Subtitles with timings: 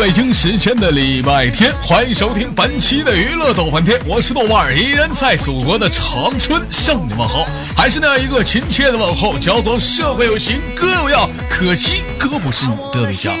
[0.00, 13.32] 北京时间的礼拜天，欢迎收听本期的娱乐逗翻天，我是豆瓣儿，依然在祖国的长春向你问好，还是那样一个亲切的问候，叫做社会有型哥有样，可惜哥不是你的对象。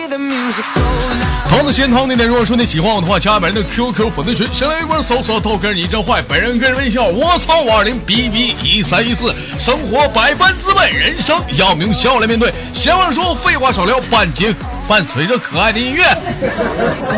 [1.48, 14.54] 同子先同你点，如果说你喜欢我的话，加本人的 QQ 粉丝群，先来一波搜索豆哥你真坏，本人个人微笑我操五二零 B B 一三一四，生活百般滋味，人生要用笑来面对，闲话少说，废话少聊，半截。
[14.88, 16.04] 伴随着可爱的音乐，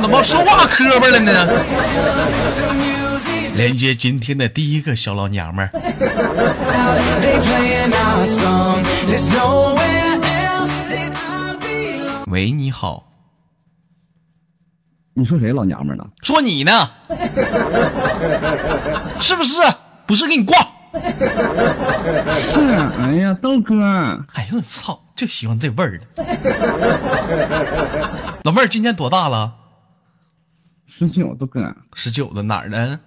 [0.01, 1.33] 怎么说话磕巴了呢？
[3.57, 5.71] 连接今天的第一个小老娘们儿。
[12.27, 13.05] 喂，你好。
[15.15, 16.05] 你说谁老娘们呢？
[16.23, 16.73] 说你呢？
[19.21, 19.61] 是不是？
[20.07, 20.57] 不是，给你挂。
[22.39, 22.61] 是，
[22.99, 23.83] 哎呀，豆哥。
[24.35, 25.01] 哎呦我操！
[25.17, 26.07] 就喜欢这味儿的，
[28.45, 29.57] 老妹儿今年多大了？
[30.87, 33.01] 十九都哥，十九的哪儿的？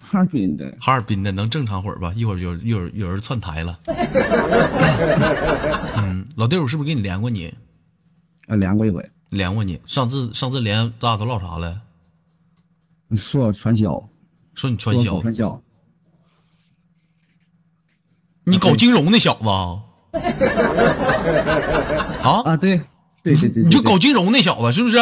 [0.00, 0.74] 哈尔滨的。
[0.80, 2.12] 哈尔滨的能正常会儿吧？
[2.16, 3.78] 一会儿有有有人窜台了。
[5.96, 7.54] 嗯，老弟，我是不是给你连过你？
[8.48, 9.10] 啊，连过一回。
[9.28, 9.80] 连过你？
[9.86, 11.82] 上次上次连咱俩都唠啥了？
[13.08, 14.08] 你说传销，
[14.54, 15.20] 说你传销。
[15.20, 15.60] 传销。
[18.44, 19.85] 你搞金融那小子。
[22.22, 22.80] 啊啊对，
[23.22, 24.98] 对对对，你就搞金融那小子是不是？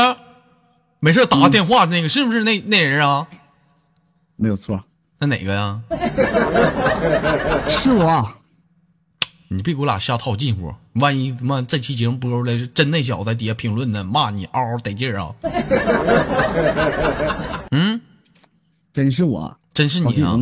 [1.01, 3.27] 没事打个电话那个是不是那那人啊？
[4.37, 4.83] 没有错，
[5.19, 5.81] 那哪个呀？
[7.69, 8.27] 是我。
[9.49, 15.33] 你别给我俩瞎套近乎，万一他妈这期节目播出来是真那小子在底下评论呢，骂你嗷嗷得劲啊！
[17.71, 18.01] 嗯，
[18.93, 20.37] 真是我，真是你啊！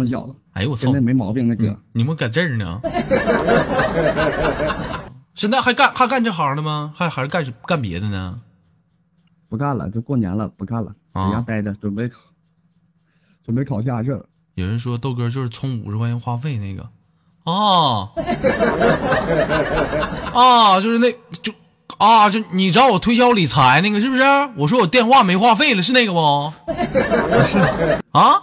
[0.53, 2.81] 哎呦我操，现在没毛病那哥，你们搁这儿呢？
[5.35, 6.93] 现在还干还干这行呢吗？
[6.95, 8.41] 还还是干干别的呢？
[9.49, 12.21] 不干了，就过年了，不干了，在家待着，准备考，
[13.45, 14.23] 准备考驾证。
[14.55, 16.83] 有人说豆哥就是充五十块钱话费那个，
[17.51, 18.11] 啊
[20.35, 21.53] 啊，就是那就
[21.97, 24.23] 啊，就你找我推销理财那个是不是？
[24.57, 26.53] 我说我电话没话费了，是那个不？
[27.47, 27.59] 是
[28.13, 28.43] 啊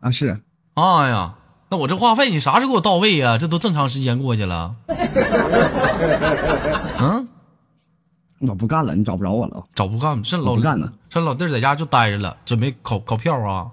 [0.00, 0.40] 啊是，
[0.80, 1.34] 哎呀。
[1.70, 3.36] 那我这话费你啥时候给我到位呀？
[3.36, 4.74] 这都这么长时间过去了。
[6.98, 7.28] 嗯，
[8.40, 9.62] 我不干了，你找不着我了。
[9.74, 10.90] 找不干，这老不干了。
[11.10, 13.70] 这老弟在家就待着了，准备考考票啊。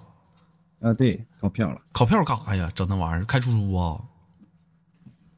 [0.82, 1.78] 啊，对，考票了。
[1.94, 2.70] 考票干啥呀？
[2.76, 3.26] 整那玩意儿？
[3.26, 3.96] 开出租啊？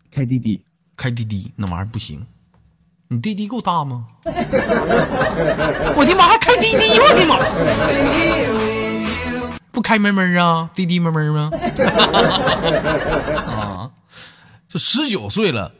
[0.09, 0.59] 开滴滴？
[0.95, 2.25] 开滴滴那玩意儿不行。
[3.09, 4.07] 你滴滴够大吗？
[4.25, 6.99] 我的妈，还开滴滴！
[6.99, 7.37] 我的妈！
[9.87, 11.47] 不开门门啊，滴滴门门吗？
[13.47, 13.89] 啊，
[14.67, 15.71] 这十九岁了，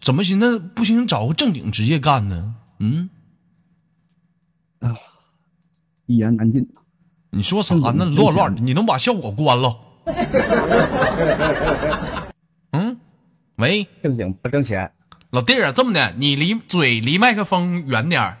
[0.00, 2.54] 怎么寻思不行找个正经职业干呢？
[2.78, 3.10] 嗯，
[4.78, 4.94] 啊，
[6.06, 6.64] 一言难尽。
[7.30, 7.74] 你说啥？
[7.74, 9.76] 呢乱乱，你能把效果关了？
[12.70, 12.96] 嗯，
[13.56, 14.88] 喂，正经不挣钱。
[15.30, 18.38] 老弟儿，这么的，你离嘴离麦克风远点儿。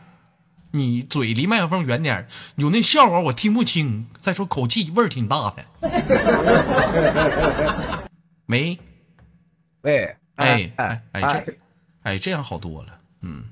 [0.76, 2.26] 你嘴离麦克风远点，
[2.56, 4.06] 有那笑话我听不清。
[4.20, 5.64] 再说口气味儿挺大的。
[8.46, 8.78] 喂，
[9.82, 11.58] 喂，哎哎哎这，
[12.02, 12.98] 哎这样好多了。
[13.22, 13.44] 嗯，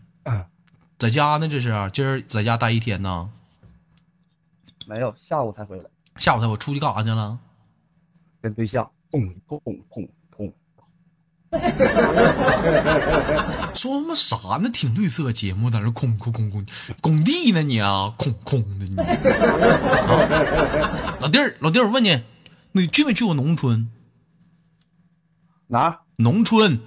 [0.98, 3.30] 在家呢，这是今儿在家待一天呢。
[4.86, 5.84] 没有，下午才回来。
[6.16, 7.38] 下午才我出去干啥去了？
[8.40, 10.08] 跟对象砰砰砰。
[13.74, 14.68] 说他妈啥呢？
[14.70, 16.64] 挺绿色节目，在这空空空空
[17.00, 17.62] 工地呢？
[17.62, 18.96] 你啊，空空的你。
[21.20, 22.22] 老弟儿，老弟儿，我问你，
[22.72, 23.90] 你去没去过农村？
[25.68, 26.00] 哪？
[26.16, 26.80] 农村。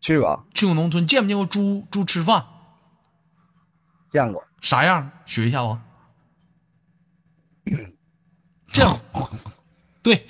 [0.00, 0.46] 去过。
[0.54, 2.44] 去过农村，见没见过猪猪吃饭？
[4.12, 4.44] 见过。
[4.60, 5.10] 啥样？
[5.26, 5.78] 学一下子。
[8.72, 8.98] 这样。
[10.02, 10.26] 对。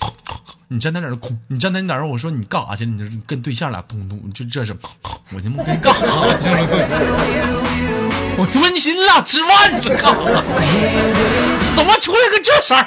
[0.74, 1.38] 你站在那儿空？
[1.46, 2.04] 你站在那儿？
[2.04, 2.84] 我说你干啥去？
[2.84, 4.76] 你这跟对象俩通通，就这是，
[5.32, 6.00] 我他妈跟干啥
[6.42, 6.66] 去了？
[8.36, 9.96] 我他妈你寻思俩吃饭去了？
[10.02, 10.42] 干啥？
[11.76, 12.84] 怎么出来个这事儿？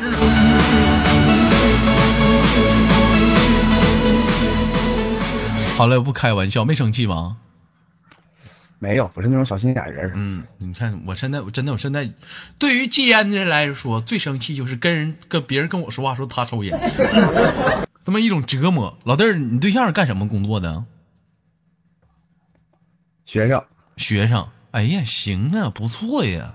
[5.77, 7.37] 好了，不开玩笑，没生气吧？
[8.79, 10.11] 没有，不是那种小心眼人。
[10.15, 12.09] 嗯，你看，我现在我真的，我现在
[12.59, 16.77] 对于戒烟的人来说，最生气就是跟人跟别人跟我说话，说他抽烟，
[18.05, 18.95] 他妈一种折磨。
[19.03, 20.83] 老弟儿，你对象是干什么工作的？
[23.25, 23.63] 学生，
[23.97, 24.47] 学生。
[24.71, 26.53] 哎呀，行啊，不错呀，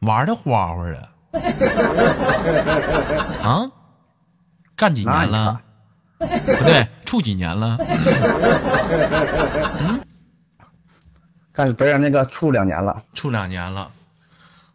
[0.00, 1.12] 玩的花花啊。
[3.42, 3.70] 啊？
[4.74, 5.60] 干几年了？
[6.18, 6.26] 不
[6.64, 7.76] 对，处几年了？
[9.78, 10.00] 嗯。
[11.52, 13.90] 跟别人那个处两年了，处两年了。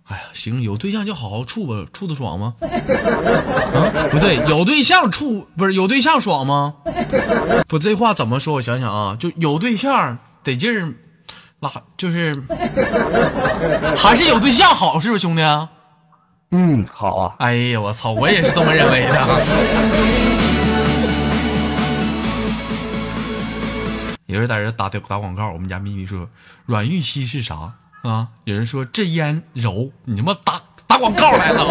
[0.07, 2.53] 哎呀，行，有对象就好好处吧，处的爽吗？
[2.61, 6.75] 啊，不对，有对象处不是有对象爽吗？
[7.67, 8.53] 不，这话怎么说？
[8.55, 10.93] 我想想啊，就有对象得劲儿，
[11.59, 12.35] 拉就是
[13.97, 15.41] 还是有对象好，是不是兄弟？
[16.51, 17.35] 嗯，好啊。
[17.39, 20.24] 哎呀，我操，我也是这么认为的。
[24.27, 26.27] 有人在这打打广告，我们家咪咪说
[26.65, 27.73] 软玉溪是啥？
[28.01, 28.29] 啊！
[28.45, 31.63] 有人说这烟柔，你他妈打打广告来了！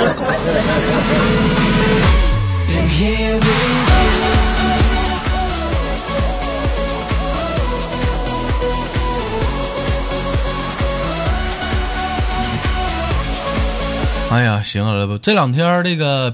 [14.31, 15.19] 哎呀，行了不？
[15.19, 16.33] 这两天这个，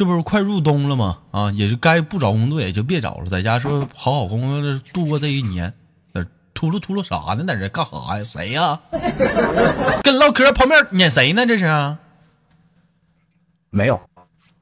[0.00, 1.18] 这不是快入冬了吗？
[1.30, 5.74] 啊，也就该不找工作也就别找了，在家说好好工作度过这一年。
[6.54, 7.44] 秃噜秃噜啥呢？
[7.46, 8.24] 在这干啥呀？
[8.24, 8.80] 谁呀？
[10.02, 11.44] 跟唠嗑旁边撵谁呢？
[11.44, 11.66] 这是？
[13.68, 14.00] 没有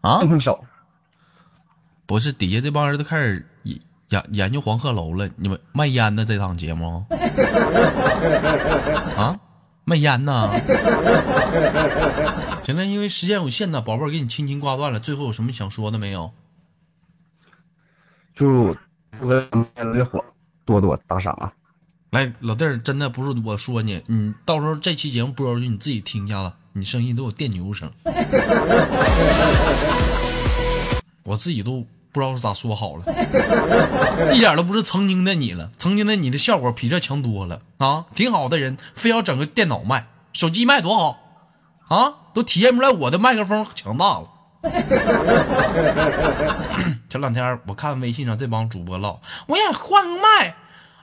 [0.00, 0.18] 啊？
[2.04, 3.46] 不是，底下这帮人都开始
[4.08, 5.28] 研研究黄鹤楼了。
[5.36, 7.04] 你们卖烟的这档节目？
[9.16, 9.38] 啊？
[9.88, 10.50] 卖烟呢？
[12.62, 15.00] 行了，因为时间有限呢，宝贝儿给你轻轻挂断了。
[15.00, 16.30] 最后有什么想说的没有？
[18.34, 18.76] 就
[19.22, 20.22] 越来火，
[20.66, 21.50] 多多打赏啊！
[22.10, 27.90] 来，老弟儿，真的不是我说你，你到时候这期节目播出去，你自己听一下子，你声音都有电牛声，
[31.24, 31.86] 我自己都
[32.18, 33.04] 不知道是咋说好了，
[34.34, 37.60] 一点都不是曾经的你了，曾经的你的效果比这强多了。
[37.78, 41.20] 啊，挺好的人，非要整个电脑麦，手机麦多好。
[41.86, 44.28] 啊，都体现出来我的麦克风强大了。
[47.08, 50.56] 前两天我看微信上这帮主播唠，我想换个麦。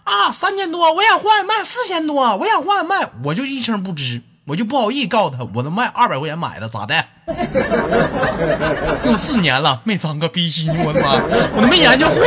[0.03, 6.95] 啊，三千多，我想换麦四千多，我想换麦，我就一声不吱，我就不好意思告诉他，我都卖二百块钱买的，咋的？
[9.05, 11.13] 用四年了，没脏个逼心，我的妈，
[11.55, 12.19] 我都没研究换。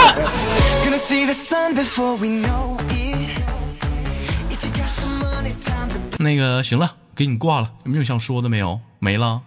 [6.18, 8.80] 那个行了，给你挂了，有没有想说的没有？
[8.98, 9.42] 没了。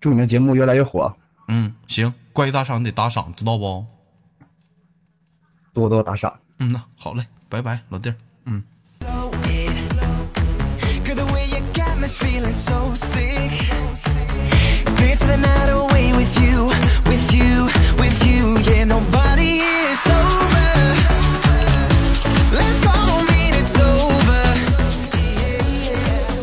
[0.00, 1.16] 祝你们节目越来越火。
[1.46, 3.86] 嗯，行，怪大赏得打赏，知道不？
[5.72, 8.16] 多多打赏，嗯呐，好嘞，拜拜，老弟儿，
[8.46, 8.64] 嗯。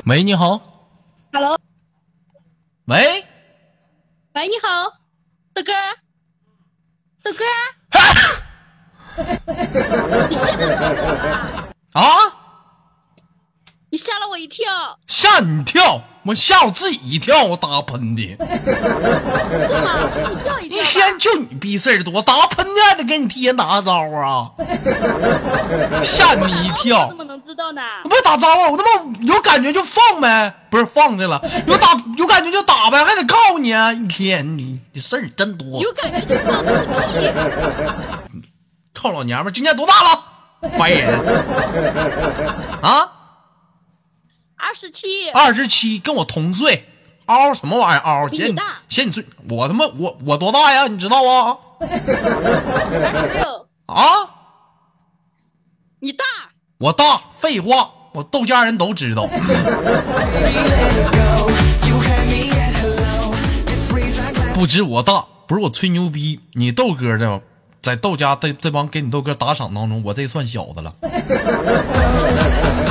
[0.05, 0.59] 喂，你好。
[1.31, 1.57] Hello。
[2.85, 3.25] 喂。
[4.33, 4.91] 喂，你好，
[5.55, 5.71] 豆哥。
[7.23, 7.43] 豆哥。
[10.29, 12.42] 你吓到我了啊！
[13.93, 18.29] 你吓了我一跳，吓你一跳，我吓我自己一跳，我打喷嚏。
[19.69, 20.09] 是吗？
[20.15, 20.77] 给你叫一叫。
[20.77, 24.49] 一天就你逼事儿多，打个喷嚏还得给你提前打个招呼啊！
[26.01, 27.83] 吓你一跳，怎么能知道呢？
[28.03, 28.89] 我不打招呼，我他妈
[29.27, 33.93] 有感觉就放呗，不是放去了，有打有感觉就打呗，还得告诉你啊！
[33.93, 37.29] 一天你你事儿真多，有感觉就放那是屁。
[38.95, 40.23] 臭老娘们今年多大了？
[40.79, 41.19] 烦人
[42.81, 43.12] 啊！
[44.73, 46.85] 二十七，二十七，跟我同岁。
[47.27, 48.23] 嗷什么玩意儿？
[48.23, 49.23] 嗷嫌你大，嫌你岁。
[49.47, 50.87] 我他妈我我多大呀？
[50.87, 51.55] 你知道啊？
[51.79, 54.03] 二十六啊？
[55.99, 56.25] 你大？
[56.79, 57.21] 我大？
[57.39, 59.27] 废话，我豆家人都知道。
[64.55, 67.43] 不止我大，不是我吹牛逼，你豆哥的。
[67.83, 70.95] 在豆家这这帮给你豆哥打赏当中，我这算小的了。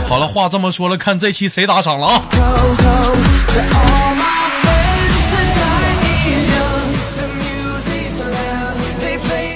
[0.06, 2.22] 好了，话这么说了，看这期谁打赏了啊？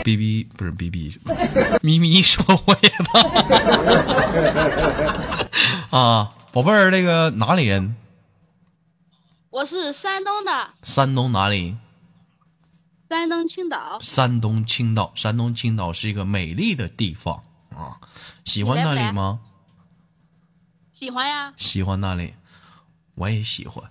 [0.03, 1.19] 哔哔不是哔哔，
[1.83, 2.91] 咪咪说我也
[5.91, 7.95] 大啊，宝贝儿，那个哪里人？
[9.51, 10.69] 我是山东的。
[10.83, 11.77] 山东哪里？
[13.09, 18.01] 山东青岛，山东青岛，山东青岛是一个美丽的地方啊！
[18.45, 19.41] 喜欢那里吗？
[20.93, 21.53] 喜欢呀！
[21.57, 22.35] 喜欢那里，
[23.15, 23.85] 我也喜欢，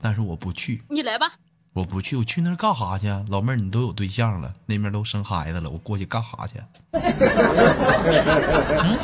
[0.00, 0.82] 但是我不去。
[0.88, 1.32] 你来吧！
[1.72, 3.08] 我不去，我去那儿干啥去？
[3.28, 6.60] 老妹儿，你都有对象了，那边都生孩子了，我过去干啥去？
[6.92, 7.02] 嗯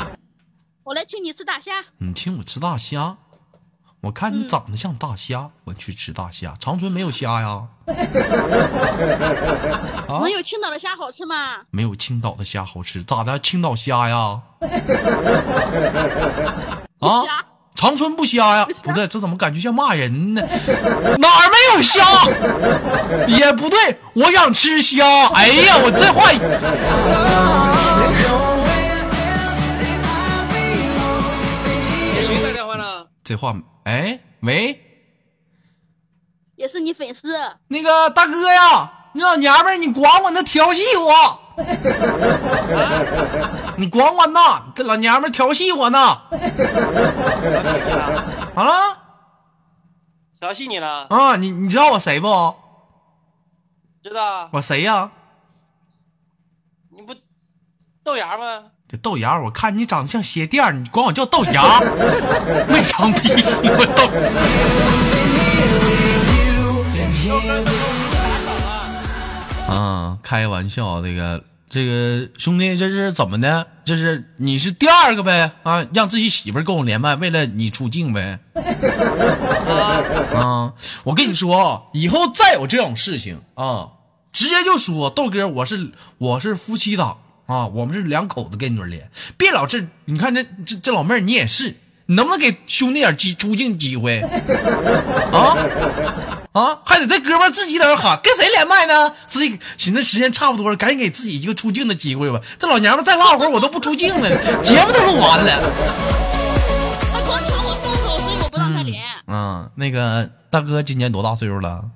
[0.83, 1.83] 我来请你吃大虾。
[1.97, 3.17] 你请我吃大虾？
[4.01, 6.53] 我看你长得像大虾，我去吃大虾。
[6.59, 7.63] 长春没有虾呀？
[10.07, 11.35] 能有青岛的虾好吃吗？
[11.71, 13.37] 没有青岛的虾好吃，咋的？
[13.39, 14.39] 青岛虾呀？
[16.99, 17.23] 啊？
[17.75, 18.65] 长春不虾呀？
[18.83, 20.41] 不对，这怎么感觉像骂人呢？
[21.17, 22.03] 哪儿没有虾？
[23.27, 25.05] 也不对，我想吃虾。
[25.33, 26.31] 哎呀，我这话。
[33.29, 34.81] 这话，哎，喂，
[36.55, 37.27] 也是你粉丝？
[37.67, 41.39] 那个大哥呀，你老娘们儿，你管管他调戏我，
[43.77, 45.99] 你管管呐，这老娘们儿调戏我呢。
[48.55, 48.97] 啊？
[50.39, 51.05] 调戏你了？
[51.11, 52.55] 啊，你你知道我谁不？
[54.01, 54.49] 知道。
[54.53, 55.11] 我谁呀？
[56.89, 57.13] 你不
[58.03, 58.71] 豆芽吗？
[58.91, 61.79] 这豆芽，我看你长得像鞋垫，你管我叫豆芽，
[62.67, 63.29] 没长鼻，
[63.63, 64.09] 我豆。
[69.71, 73.67] 啊，开玩笑，这个这个兄弟，这是怎么的？
[73.85, 75.51] 这是你是第二个呗？
[75.61, 78.39] 啊，让自己媳妇跟我连麦，为了你出镜呗？
[80.33, 83.89] 啊，我跟你说，以后再有这种事情啊，
[84.33, 87.19] 直接就说豆哥，我是我是夫妻档。
[87.49, 91.75] 啊，我们是两口子跟你们连，别老这，你看这这这老妹儿，你也是，
[92.05, 94.21] 你能不能给兄弟点机出镜机会？
[95.33, 95.57] 啊
[96.51, 99.15] 啊，还得这哥们自己在那喊，跟谁连麦呢？
[99.25, 102.39] 自己寻思时间差不多了，赶紧给自己一个出镜的机会吧。
[102.59, 104.29] 这老娘们再唠会儿，我都不出镜了，
[104.61, 105.49] 节目都录完了。
[107.11, 109.03] 他光抢我风头，所以我不让他连。
[109.25, 111.89] 嗯，那个大哥今年多大岁数了？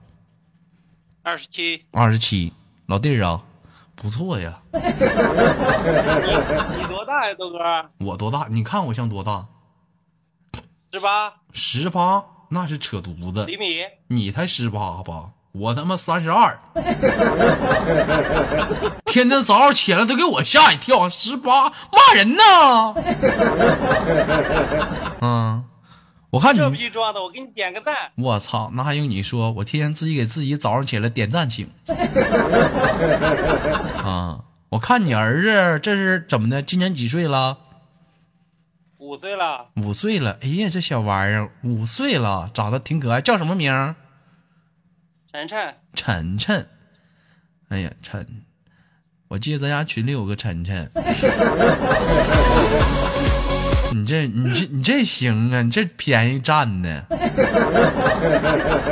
[1.22, 1.84] 二十七。
[1.92, 2.54] 二十七，
[2.88, 3.42] 老弟儿啊。
[4.04, 4.80] 不错呀，你
[6.76, 7.58] 你多大呀，豆哥？
[8.00, 8.48] 我多大？
[8.52, 9.46] 你看我像多大？
[10.92, 11.34] 十八。
[11.54, 12.26] 十八？
[12.50, 13.46] 那是扯犊子。
[13.46, 13.78] 厘米？
[14.10, 15.30] 你才十八吧？
[15.54, 16.60] 我他妈三十二。
[19.06, 22.44] 天天早上起来都给我吓一跳，十八骂人呢。
[25.22, 25.64] 嗯。
[26.34, 28.12] 我看你这逼装的，我给你点个赞。
[28.16, 29.52] 我操，那还用你说？
[29.52, 31.70] 我天天自己给自己早上起来点赞请。
[34.04, 36.64] 啊，我看你儿子这是怎么的？
[36.64, 37.60] 今年几岁了？
[38.98, 39.68] 五岁了。
[39.76, 43.96] 五岁了，哎呀，这小玩意儿五岁了，长得挺可爱，叫什么名？
[45.32, 45.76] 晨晨。
[45.94, 46.68] 晨晨。
[47.70, 48.42] 哎呀，晨，
[49.28, 50.90] 我记得咱家群里有个晨晨。
[53.94, 55.62] 你这你这你这行啊！
[55.62, 56.90] 你这便宜占的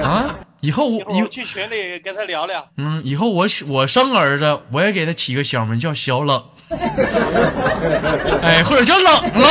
[0.03, 0.36] 啊！
[0.60, 2.70] 以后我我去群里跟他聊聊。
[2.77, 6.43] 嗯，以后我我生儿子，我也给他起个小名叫小冷，
[8.41, 9.43] 哎，或者叫冷冷。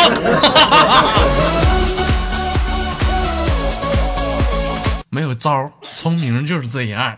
[5.11, 7.17] 没有招儿，聪明就是这样。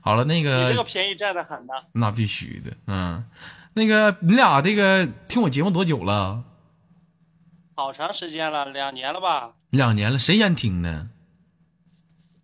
[0.00, 1.74] 好了，那个你这个便宜占的很呢。
[1.92, 3.22] 那必须的，嗯。
[3.74, 6.42] 那个，你俩这个听我节目多久了？
[7.76, 9.54] 好长时间了，两年了吧？
[9.70, 11.08] 两年了，谁先听的？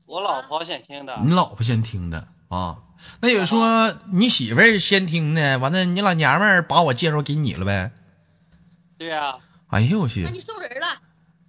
[0.06, 1.20] 我老婆先听的。
[1.24, 2.78] 你老婆先听的啊？
[3.20, 7.92] 那也说你媳妇儿先听的，完了你老娘们儿把我介绍给你了呗？
[8.98, 9.36] 对呀。
[9.68, 10.24] 哎呦我去！
[10.24, 10.86] 那你送人了？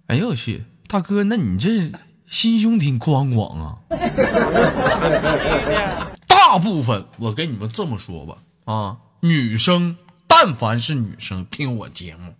[0.06, 1.90] 哎呦我去，大哥，那你这
[2.28, 3.78] 心胸挺宽广啊。
[6.28, 8.38] 大部分我跟你们这么说吧，
[8.72, 8.98] 啊。
[9.24, 12.34] 女生，但凡是女生听我节目，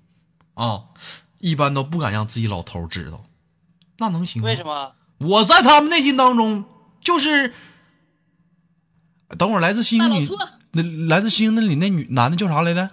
[0.54, 0.82] 啊，
[1.38, 3.24] 一般都不敢让自己老头知道，
[3.98, 4.46] 那能行吗？
[4.46, 4.92] 为什么？
[5.18, 6.64] 我在他们内心当中
[7.00, 7.54] 就是，
[9.38, 10.28] 等会儿来自星星里，
[10.72, 12.90] 那来自星星那里那女男的叫啥来着？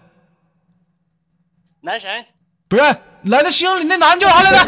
[1.82, 2.26] 男神。
[2.68, 2.82] 不是，
[3.24, 4.60] 来自星星里那男的叫啥来着？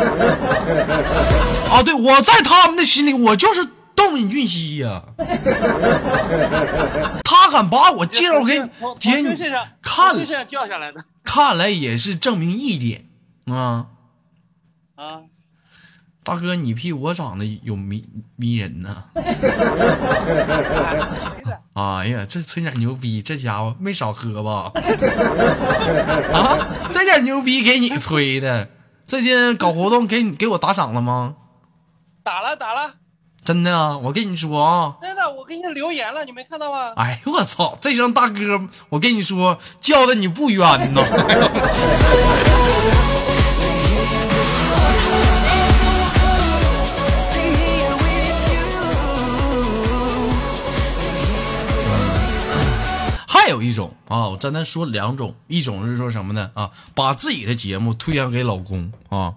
[1.72, 3.70] 啊，对，我在他们的心里，我就是。
[4.02, 5.04] 宋尹俊熙呀，
[7.24, 8.58] 他敢把我介绍给
[9.00, 9.36] 姐你
[9.82, 10.16] 看，
[10.48, 13.06] 掉下来的，看来也是证明一点
[13.46, 13.88] 啊
[14.96, 15.22] 啊，
[16.24, 18.04] 大哥，你比我长得有迷
[18.36, 19.04] 迷人呢。
[21.74, 24.72] 哎呀，这吹点牛逼，这家伙没少喝吧？
[26.34, 28.68] 啊，这点牛逼给你吹的，
[29.06, 31.36] 最近搞活动给你给我打赏了吗？
[32.24, 32.71] 打了打了。
[33.44, 36.94] 真的啊，我跟你说啊，真的，我给你留言了，你没看到吗？
[36.96, 38.38] 哎呦我操，这声大哥，
[38.90, 41.02] 我跟你说，叫的你不冤呐。
[53.28, 56.52] 还还有一种啊，我咱咱说两种，一种是说什么呢？
[56.54, 59.34] 啊，把自己的节目推荐给老公啊，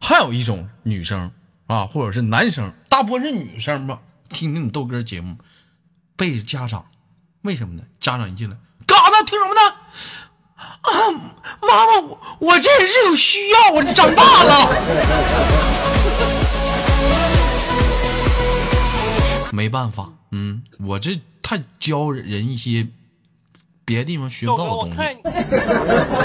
[0.00, 1.30] 还有一种女生
[1.70, 5.36] 啊，或者是男生，大部分是女生吧，听听你豆哥节目，
[6.16, 6.84] 背着家长，
[7.42, 7.84] 为什么呢？
[8.00, 9.24] 家长一进来，干啥呢？
[9.24, 9.60] 听什么呢？
[10.56, 10.90] 啊，
[11.62, 14.68] 妈妈，我我这也是有需要，我长大了。
[19.52, 22.88] 没办法，嗯，我这太教人一些
[23.90, 24.90] 别的地方学不到的东西。
[24.90, 25.30] 我看，我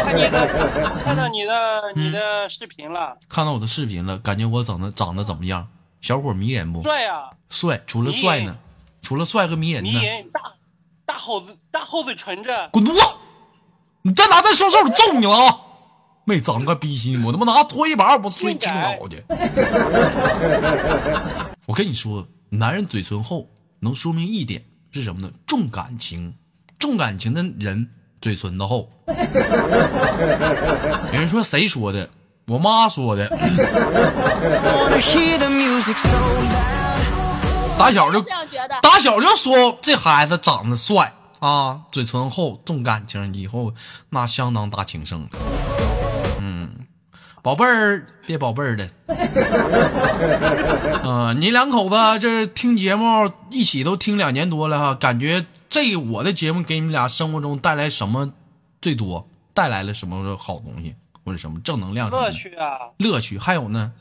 [0.05, 5.67] 看你的，看到你的你的视频了，看到我的视频了，感觉我长得长得怎么样？
[6.00, 6.84] 小伙迷人不？
[6.84, 7.31] 帅呀！
[7.50, 8.55] 帅，除了帅呢？
[9.01, 9.89] 除了帅和迷人呢？
[9.89, 10.41] 迷人，大
[11.07, 12.51] 大厚子，大厚嘴唇子。
[12.72, 13.01] 滚犊子！
[14.03, 15.57] 你再拿再说事我揍你了啊！
[16.25, 19.24] 没长个逼心，我他妈拿拖衣板我追青岛去。
[21.65, 22.27] 我跟你说。
[22.50, 25.29] 男人嘴唇厚，能说明一点是什么呢？
[25.48, 26.36] 重感情，
[26.85, 27.87] 重感情的人
[28.21, 28.87] 嘴唇子厚。
[29.07, 29.13] 有
[31.19, 32.07] 人说谁说的？
[32.47, 33.27] 我妈说的。
[37.75, 38.23] 打小就
[38.83, 43.73] 打小就说这孩子长得帅啊，嘴唇厚，重感情，以后
[44.11, 45.27] 那相当大情圣。
[46.39, 46.69] 嗯
[47.41, 48.87] 宝贝儿，别宝贝儿的。
[51.03, 55.45] 嗯， 你两口子这听节目一起都听两年多了哈，感觉
[55.75, 58.32] 这我的节目给你们俩生活中带来什么
[58.82, 59.27] 最多？
[59.53, 62.10] 带来了什么好东西或者什么正能量？
[62.10, 63.38] 乐趣啊，乐趣。
[63.38, 63.91] 还有呢？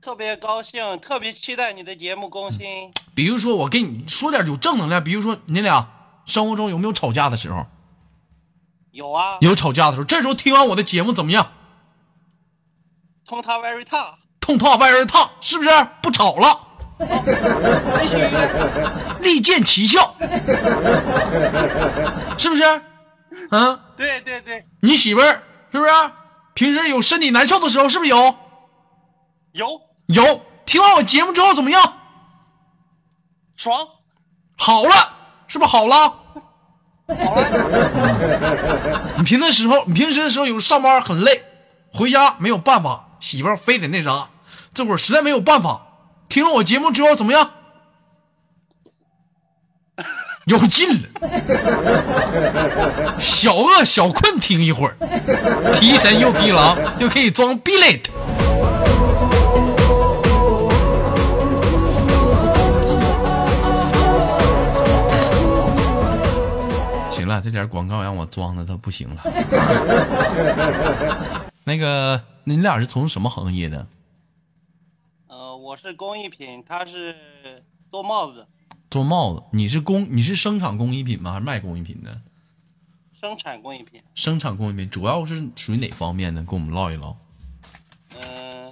[0.00, 2.90] 特别高兴，特别期待你的节目更新。
[3.14, 5.04] 比如说，我给你说点有正能量。
[5.04, 5.90] 比如说，你俩
[6.24, 7.66] 生活中有没有吵架的时候？
[8.92, 10.06] 有啊，有吵架的时候。
[10.06, 11.52] 这时候听完我的节目怎么样？
[13.26, 15.68] 痛他 very 烫，痛他 very 烫，是不是
[16.00, 16.71] 不吵了？
[19.20, 20.14] 利剑奇效，
[22.38, 22.62] 是不是？
[23.50, 25.90] 嗯，对对对，你媳妇儿是不是？
[26.54, 28.34] 平时有身体难受的时候，是不是有？
[29.52, 29.66] 有
[30.06, 30.42] 有。
[30.64, 31.82] 听完我节目之后怎么样？
[33.56, 33.86] 爽，
[34.56, 34.90] 好了，
[35.48, 35.94] 是不是好了？
[37.08, 39.14] 好了。
[39.18, 41.42] 你平的时候，你平时的时候有上班很累，
[41.92, 43.08] 回家没有办法。
[43.18, 44.28] 媳妇儿非得那啥，
[44.74, 45.80] 这会儿实在没有办法，
[46.32, 47.50] 听了我节目之后怎么样？
[50.48, 51.02] 有劲了。
[53.18, 54.96] 小饿小困，听一会儿，
[55.74, 58.06] 提神又疲劳，又可以装 billet。
[67.10, 69.22] 行了，这点广告让我装的都不行了。
[71.64, 72.18] 那个。
[72.44, 73.86] 你俩是从什么行业的？
[75.72, 77.16] 呃，我是工艺品，他是
[77.88, 78.46] 做帽子。
[78.90, 81.32] 做帽子，你是工，你是生产工艺品吗？
[81.32, 82.20] 还是卖工艺品的？
[83.18, 84.02] 生产工艺品。
[84.14, 86.42] 生产工艺品主要是属于哪方面的？
[86.42, 87.16] 跟我们唠一唠。
[88.18, 88.70] 嗯，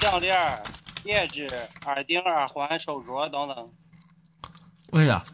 [0.00, 0.60] 项链、
[1.04, 1.46] 戒指、
[1.86, 3.70] 耳钉、耳环、手镯等等。
[4.90, 5.24] 哎呀，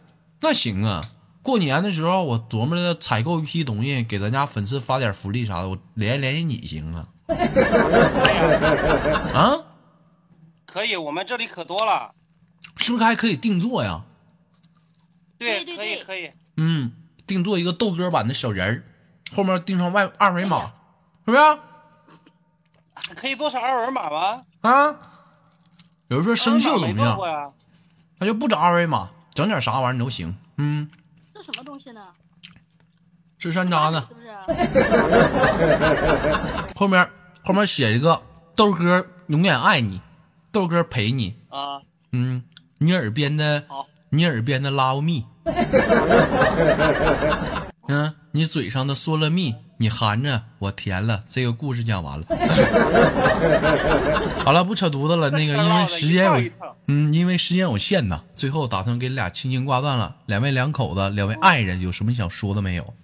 [0.42, 1.00] 那行啊！
[1.42, 7.08] 过年的时候，我琢磨着采购一批东西，给咱家粉丝发点福利啥的，我联系联系你行啊。
[9.32, 9.56] 啊，
[10.76, 12.12] 可以，我们这里可多了，
[12.76, 14.02] 是不是还可以定做呀？
[15.38, 16.30] 对，可以，可以。
[16.58, 16.92] 嗯，
[17.26, 18.84] 定做一个豆哥版的小人儿，
[19.34, 20.66] 后面钉上外二维码，
[21.24, 21.38] 是不是？
[23.14, 24.42] 可以做成二维码吗？
[24.60, 24.94] 啊，
[26.08, 27.54] 有人说生锈怎么样？
[28.18, 30.36] 那就不整二维码，整点啥玩意儿都行。
[30.58, 30.90] 嗯，
[31.32, 32.06] 这什么东西呢？
[33.38, 34.28] 是山楂呢，是不是？
[36.76, 37.10] 后面
[37.42, 38.20] 后面写一个
[38.54, 40.02] 豆哥永远爱你，
[40.56, 41.82] 豆哥陪你啊。
[42.12, 42.42] 嗯，
[42.78, 43.64] 你耳边的，
[44.08, 45.26] 你耳边的 love me。
[47.88, 51.24] 嗯，你嘴上的说了蜜，你含着我甜了。
[51.28, 52.24] 这个故事讲完了。
[54.46, 55.28] 好了，不扯犊子了。
[55.28, 56.40] 那个 因为时间有，
[56.86, 60.16] 嗯，因为时间有限呐，最后打算给俩亲情挂断了。
[60.24, 62.94] 两位两口子，两位爱人，有什么想说的没有？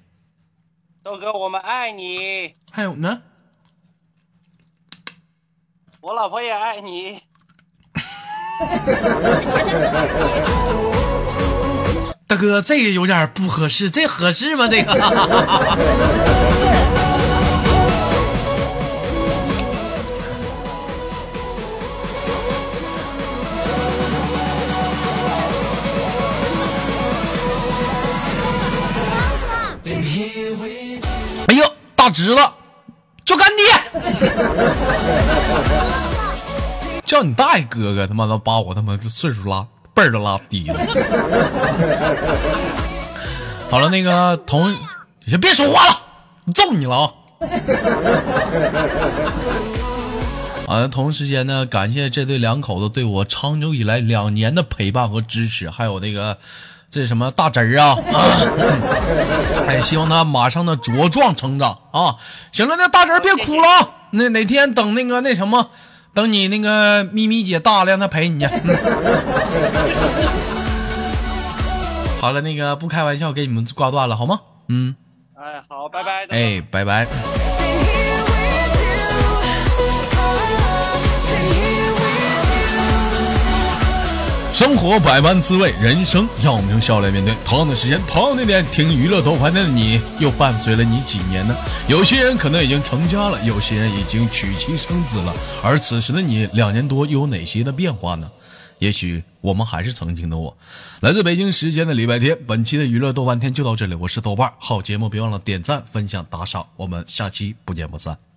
[1.03, 2.55] 豆哥，我们爱你。
[2.71, 3.21] 还有呢，
[6.01, 7.21] 我老婆也爱你。
[12.27, 14.69] 大哥，这个有点不合适，这合适吗？
[14.69, 14.93] 这个。
[31.49, 32.41] 哎呦大侄子
[33.25, 33.65] 叫干爹，
[37.13, 40.75] 叫你大爷哥哥，他妈的把我他妈的岁数拉辈儿都拉低了。
[43.71, 44.65] 好了，那个同，
[45.27, 45.93] 先别说话了，
[46.55, 47.13] 揍你了啊！
[50.67, 56.39] 啊，同时间呢，感谢这对两口子对我长久以来两年的陪伴和支持，还有那个
[56.91, 57.99] 这什么大侄儿啊，
[59.67, 62.17] 哎，希望他马上的茁壮成长啊！
[62.53, 65.69] 行了，那大侄儿别哭了啊，那哪天等那个那什么，
[66.15, 68.47] 等你那个咪咪姐大了，让她陪你去。
[72.21, 74.41] 好了，那个不开玩笑，给你们挂断了，好吗？
[74.69, 74.95] 嗯。
[75.35, 76.27] 哎，好，拜拜。
[76.29, 77.52] 哎，拜拜。
[84.53, 87.35] 生活百般滋味，人生要我们用笑来面对。
[87.43, 91.57] 同样的时间，同样的点，听娱乐多盘的你，又伴随了你几年呢？
[91.89, 95.35] 有些人可能已经成家了，有些人已经娶妻生子了。
[95.65, 98.31] 而此时的你，两年多又有哪些的变化呢？
[98.79, 100.55] 也许我们还是曾经的我。
[101.01, 103.95] 来自北京时间的礼拜天，本期的娱乐豆瓣天就到这里。
[103.95, 108.32] 我是豆瓣，好节目别忘了点赞、分享、打赏，我们下期不见不散。